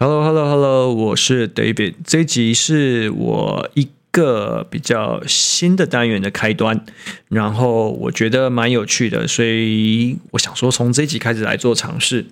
[0.00, 1.94] Hello，Hello，Hello，我是 David。
[2.04, 6.84] 这集是我一个比较新的单元的开端，
[7.26, 12.26] 然后我觉得蛮有趣的，所以我想说从这集开始来做尝试。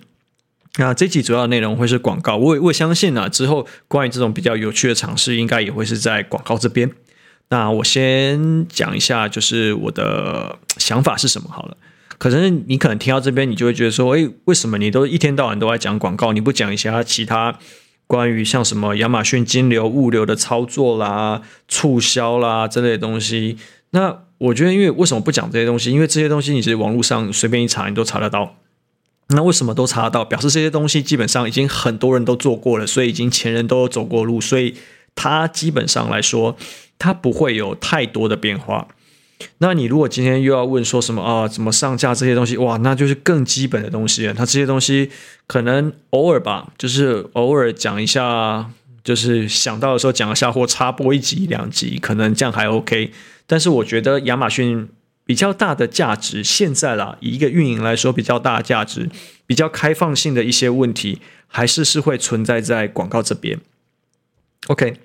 [0.77, 6.89] 那这集主要的内容会是广告，我我相信呢、啊，之后关于这种比较有趣的尝试，应该也会是在广告这边。
[7.49, 11.75] 那我先讲一下，就是我的想法是什么好了。
[12.17, 17.57] 可是你可能听到这边，你就会觉得说，诶，为什么你都一天到晚都在讲广告，你不讲一下其他
[18.07, 23.57] 关于像什么亚马逊金流、物流的操作啦、促销啦这类的东西？
[23.91, 25.91] 那我觉得，因为为什么不讲这些东西？
[25.91, 28.55] 因为这些东西你其实网络上随便一查，你都查得到。
[29.29, 30.23] 那为什么都查得到？
[30.23, 34.73] 表示这些东西基本上已经很多人都做过了，所以已经前人都走过路，所以
[35.15, 36.55] 它基本上来说，
[36.97, 38.87] 它不会有太多的变化。
[39.59, 42.57] 那你如果今天又要问说什么啊，怎么上架这些东西？
[42.57, 44.31] 哇，那就是更基本的东西。
[44.35, 45.11] 它这些东西
[45.45, 48.71] 可能偶尔吧，就是偶尔讲一下，
[49.03, 53.11] 就是想到的时候讲一下，或插播一集两集，可能这样还 OK。
[53.45, 54.89] 但是我觉得亚马逊
[55.25, 59.09] 比较大的价值，现在啦，以一个运营来说，比较大的价值，
[59.45, 63.59] 比较开放性的一些问题，还是是会存在在广告这边。
[64.67, 64.97] OK，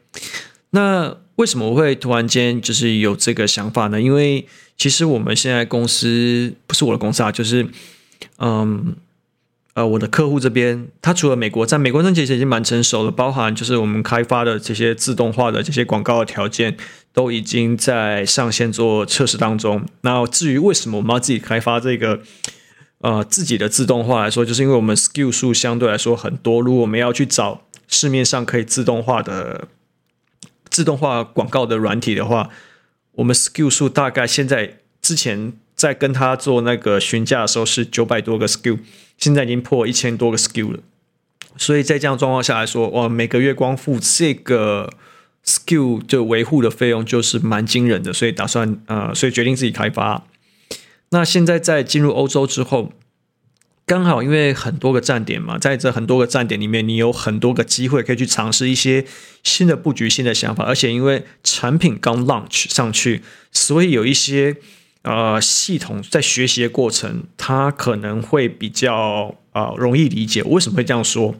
[0.72, 1.16] 那。
[1.36, 4.00] 为什么我会突然间就是有这个想法呢？
[4.00, 7.66] 因为其实我们现在公司不是我的公司啊，就是
[8.36, 8.94] 嗯
[9.72, 16.76] 呃我的客户这边，他除了美国，在美国那其实已经蛮成熟了，包含就是我们开发的这些自动化的这些广告的条件
[17.14, 19.82] 都已经在上线做测试当中。
[20.02, 22.20] 那至于为什么我们要自己开发这个
[22.98, 29.66] 呃自己的自动化来说，就是因为我们 skill 数相对来说很多，如果我们要去找市面上可以自动化的。
[30.72, 32.48] 自动化广告的软体的话，
[33.12, 38.78] 我们 SKU 数大概现在之前在跟他做那个询价的时候是九百多个 SKU，
[39.18, 40.80] 现在已经破一千多个 SKU 了。
[41.56, 44.90] 所以在这样状况下来说，哇，每个月光付这个
[45.44, 50.24] SKU 就维护的费用就是蛮惊人的，所以打算呃，所以决定自己开发。
[51.10, 52.92] 那现在在进入欧洲之后。
[53.92, 59.04] 刚好，因为很多个站点嘛，在这很多个站点里面，你有很多个机会可以去尝试一些
[59.42, 60.64] 新的布局、新的想法。
[60.64, 63.20] 而且因为产品刚 launch 上去，
[63.50, 64.56] 所以有一些
[65.02, 70.42] 呃系统在学习的过程，它可能会比较啊、容易理解。
[70.42, 71.34] 为什么会这样说？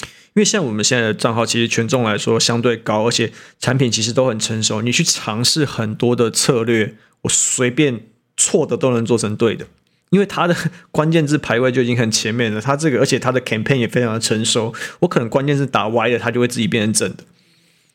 [0.00, 4.82] 因为像我们现在的账号，其实权重来说相对高，而且产品其实都很成熟。
[4.82, 8.00] 你去尝试很多的策略，我随便
[8.36, 9.68] 错的都能做成对的。
[10.10, 10.54] 因为它的
[10.92, 17.24] 关键字排位就已经很前面了，它这个而且它的 campaign 也非常的成熟，我可能关键字打歪了，它就会自己变成正的。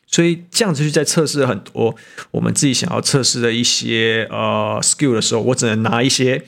[0.08, 1.94] 所以这样子去在测试很多
[2.30, 6.42] 我们自己想要测试的一些呃 skill 的时候，我只能拿一些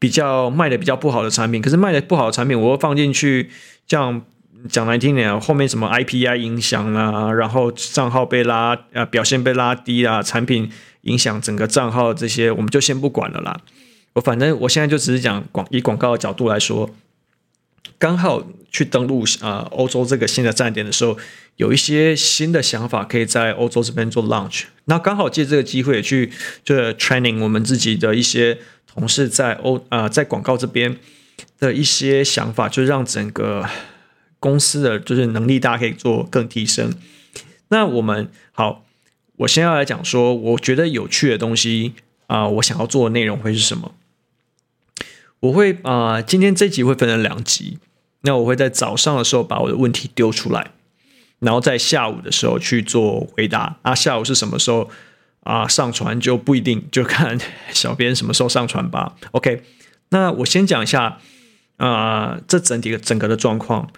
[0.00, 3.50] 比较卖的比较不好的产品，可是卖的不好的产品，我会放进去，
[3.86, 4.20] 这样
[4.68, 10.68] 讲难听点，后面什么 IPI 影响啊，然后账号被拉呃表现被拉低啊，产品
[11.02, 13.60] 影响整个账号这些，我们就先不管了啦。
[14.20, 16.90] 反正我现在就只是讲广以广告的角度来说，
[17.98, 21.16] 刚好去登陆啊欧洲这个新的站点的时候，
[21.56, 24.64] 有一些新的想法可以在欧洲这边做 launch。
[24.86, 26.32] 那刚好借这个机会去
[26.64, 30.96] 就是 training 我们自己的一些同事在欧啊在广告这边
[31.58, 33.68] 的一些想法，就让整个
[34.38, 36.94] 公司的就是能力大家可以做更提升。
[37.68, 38.84] 那我们好，
[39.36, 41.94] 我先要来讲说，我觉得有趣的东西。
[42.28, 43.94] 啊、我想要做的内容会是什么？
[45.40, 47.78] 我会啊、今天这集会分成两集。
[48.22, 50.72] 那我会在早上的时候把我的问题丢出来，
[51.38, 53.78] 然后在下午的时候去做回答。
[53.82, 54.90] 啊，下午是什么时候
[55.44, 55.68] 啊？
[55.68, 57.38] 上传就不一定，就看
[57.72, 59.14] 小编什么时候上传吧。
[59.30, 59.62] OK，
[60.08, 61.18] 那我先讲一下
[61.76, 63.88] 啊、这整体的整个的状况。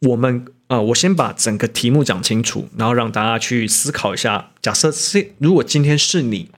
[0.00, 4.50] 我们啊、呃，我先把整个题目讲清楚，然后让大家去思考一下。
[4.60, 6.50] 假设是如果今天是你。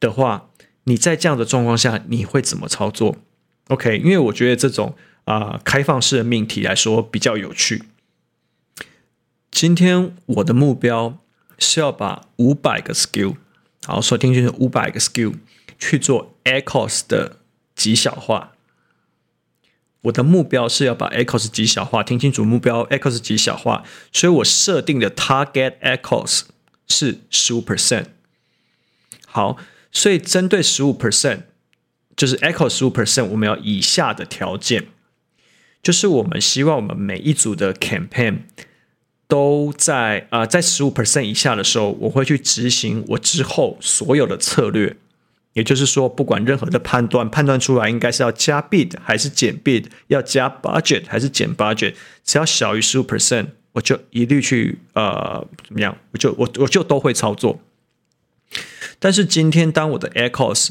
[0.00, 0.50] 的话，
[0.84, 3.16] 你在这样的状况下，你会怎么操作
[3.68, 7.84] ？OK，因为我觉得这种啊、开放式的命题来说比较有趣。
[9.50, 11.18] 今天我的目标
[11.58, 13.36] 是要把五百个 skill，
[13.86, 15.34] 好，说听清楚，五百个 skill
[15.78, 17.38] 去做 ecos 的
[17.74, 18.52] 极小化。
[20.02, 26.42] 我的目标是要把 ecos 极小化，听清楚目标 ecos 极小化，所以我设定的 Target ecos
[26.86, 28.08] 是十五 percent。
[29.24, 29.56] 好。
[29.94, 31.42] 所以，针对十五 percent，
[32.16, 34.88] 就是 echo 十五 percent，我们要以下的条件，
[35.82, 38.40] 就是我们希望我们每一组的 campaign
[39.28, 44.96] 都在啊、在十五 percent 以下的时候，我会去执行我之后所有的策略
[45.52, 51.94] 也就是说，不管任何的判断，判断出来应该是要加 bid 还是减 bid，要加 budget 还是减 budget，
[52.24, 57.60] 只要小于十五 percent，我就一律去呃怎么样，我就我我就都会操作。
[58.98, 60.70] 但是今天当我的 air cost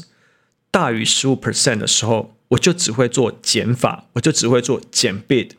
[0.70, 5.50] 大于十五 percent 的时候，我就只会做减法，我就只会做减 bid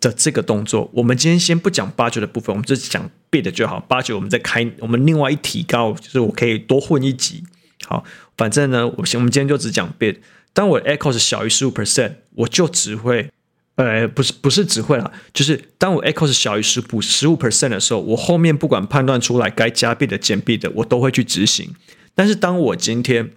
[0.00, 0.90] 的这个动作。
[0.94, 3.80] 我们今天先不讲八九的部分，我们就讲 bid 就好。
[3.80, 7.44] 八九我们再开，我们另外一提高，就是我可以多混一级。
[7.86, 8.04] 好，
[8.36, 10.16] 反正呢，我我们今天就只讲 bid。
[10.52, 13.30] 当我的 air cost 小于十五 percent，我就只会，
[13.76, 21.74] 呃，不是不是只会啦，就是当我 echo 是小于十五十五 percent 的时候，我后面不管判断出来该加 bid 的减 bid 的，我都会去执行。
[22.14, 23.32] 但是当我今天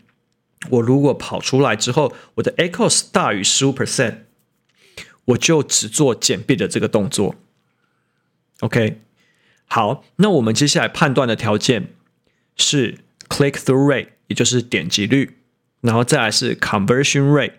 [0.69, 4.17] 我如果跑出来之后，我的 echo 是大于十五 percent，
[5.25, 7.35] 我就只做减 bid 的这个动作。
[8.59, 9.01] OK，
[9.65, 11.93] 好，那我们接下来判断的条件
[12.55, 12.99] 是
[13.29, 14.07] click through rate。
[14.27, 15.37] 也就是点击率，
[15.79, 17.53] 然后再来是 conversion rate，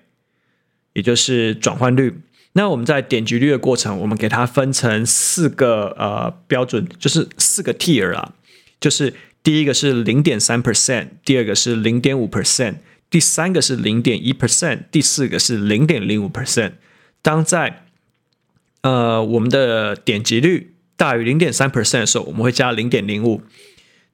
[0.92, 2.20] 也就是转换率。
[2.52, 8.34] 那我们在点击率的过程，我们给它分成四个呃标准，就是四个 tier 啊，
[8.80, 12.76] 就是第一个是零点三 percent，第二个是零点五 percent，
[13.08, 16.72] 第三个是零点一 percent，第四个是零点零五 percent。
[17.22, 17.84] 当在
[18.80, 23.42] 呃我们的点击率大于零点三 percent 的时候，我们会加零点零五，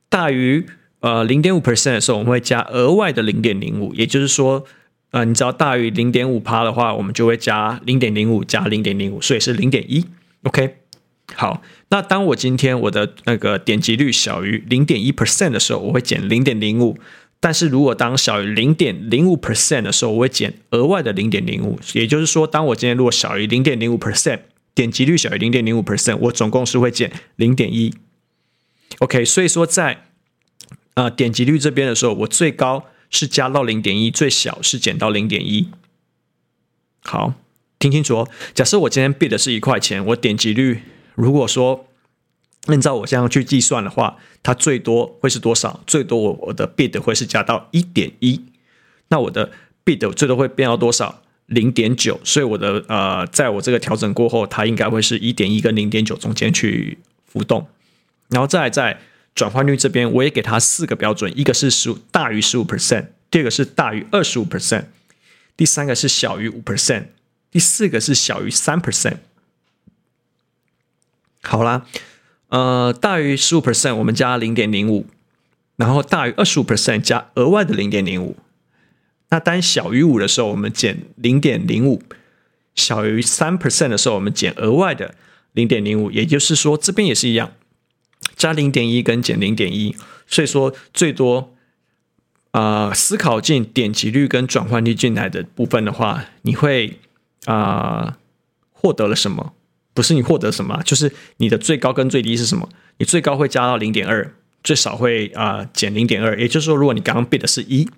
[0.08, 0.66] 大于
[1.00, 4.64] 呃，零点五 percent 的时候，我们会加额外的零点零五，也就是说，
[5.14, 10.04] 呃，你只要大于零点五趴的话，我们就会加零点零五加零点零五，所以是零点一。
[10.42, 10.78] OK，
[11.36, 16.98] 好，那当我今天我的那个点击率小于零点一 percent 的时候，我会减零点零五，
[17.38, 24.40] 但是如果当小于零点零五 percent 的时候，我会减额外的零点零五，也就是说，当我今天如果小于零点零五 percent，
[24.74, 27.94] 点击率小于零点零五 percent，我总共是会减零点一。
[28.98, 30.06] OK，所以说在
[30.94, 35.68] 啊、呃，点击率这边的时候，我最高是加到零点一，最小是减到零点一。
[37.04, 37.34] 好，
[37.78, 38.28] 听清楚哦。
[38.52, 40.82] 假设我今天 bid 的是一块钱，我点击率
[41.14, 41.86] 如果说
[42.66, 45.80] 按照我这样去计算的话，它最多会是多少？
[45.86, 48.40] 最多我我的 bid 会是加到一点一。
[49.10, 49.52] 那我的
[49.84, 51.22] bid 最多会变到多少？
[51.46, 52.18] 零点九。
[52.24, 57.68] 所以我的呃，在我这个调整过后，它应该会是一点一跟零点九中间去浮动，
[58.30, 58.98] 然后再来再。
[59.34, 64.84] 转换率这边我也给它四个标准，一个是十五大于十五 percent，第二个是大于二十五 percent，
[65.56, 67.06] 第三个是小于五 percent，
[67.50, 69.16] 第四个是小于三 percent。
[71.42, 71.86] 好啦，
[72.48, 75.06] 呃，大于十五 percent 我们加零点零五，
[75.76, 78.36] 然后大于二十五 percent 加额外的零点零五。
[79.30, 82.00] 那当小于五的时候，我们减零点零五；
[82.76, 85.16] 小于三 percent 的时候，我们减额外的
[85.52, 86.10] 零点零五。
[86.12, 87.52] 也就是说，这边也是一样。
[88.36, 89.96] 加零点一跟减零点一，
[90.26, 91.54] 所以说最多
[92.50, 96.98] 啊、呃，思考进点击率跟转换率进来的部分的话，你会
[97.46, 98.18] 啊
[98.72, 99.54] 获得了什么？
[99.92, 102.68] 不是你获得什么，就是你的最高跟最低是什么？
[102.98, 106.38] 你最高会加到零点二，最少会啊、减零点二。
[106.38, 107.88] 也就是说，如果你刚刚 bid 是一，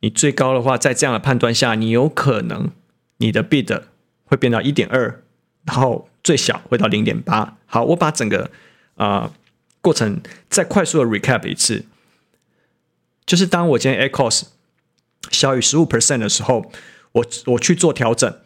[0.00, 2.70] 你最高的话，在这样的判断下，你有可能
[3.16, 3.82] 你的 bid
[4.24, 5.22] 会变到一点二，
[5.64, 7.56] 然后最小会到零点八。
[7.66, 8.50] 好，我把整个
[8.94, 9.32] 啊。
[9.80, 11.86] 过程再快速的 recap 一次，
[13.24, 14.42] 就是当我今天 air cost
[15.30, 16.70] 小于十五 percent 的时候，
[17.12, 18.38] 我我去做调整，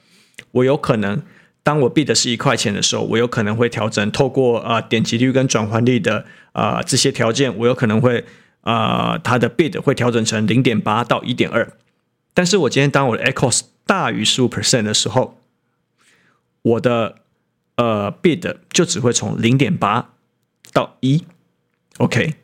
[0.52, 1.23] 我有可能
[1.62, 8.25] 当我 bid 是一块钱的时候，我有可能会调整，透过啊、呃、点击率跟转换率的啊、这些条件，我有可能会
[8.61, 11.73] 啊、它的 bid 会调整成零点八到一点二，
[12.35, 15.40] 但是我今天当我的 air cost 大于十五 percent 的时候，
[16.62, 17.16] 我的
[17.76, 20.11] 呃 bid 就只会从零点八。
[20.73, 21.25] 到一
[21.99, 22.35] ，OK，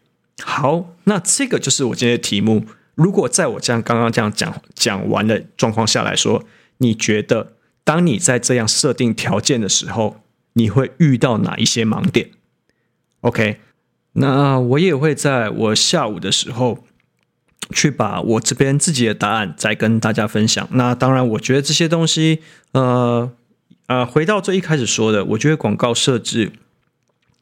[0.43, 2.67] 好，那这个就是我今天的题目。
[2.95, 6.45] 如果在我这样刚刚这样讲讲完的状况下来说，
[6.79, 7.55] 你觉得
[7.85, 10.21] 当你在这样设定条件的时候，
[10.55, 12.31] 你会遇到哪一些盲点
[13.21, 13.61] ？OK，
[14.15, 16.85] 那我也会在我下午的时候
[17.71, 20.69] 去把我这边自己的答案再跟大家分享。
[20.73, 22.43] 那当然，我觉得这些东西，
[22.73, 23.31] 呃
[23.87, 26.53] 呃，回到最一开始说的，我觉得广告设置。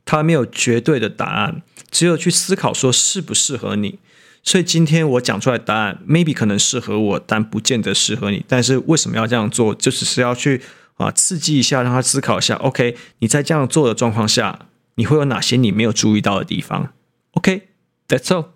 [0.06, 1.60] 他没有绝对的答案，
[1.90, 3.98] 只有去思考说适不适合你。
[4.42, 8.44] 所以今天我讲出来答案，maybe 可能适合我，但不见得适合你。
[8.46, 9.74] 但是为什么要这样做？
[9.74, 10.62] 就只是要去
[10.94, 12.54] 啊刺激一下，让他思考一下。
[12.54, 16.92] OK，你在这样做的状况下，你会有哪些你没有注意到的地方
[17.32, 18.55] ？OK，that's all。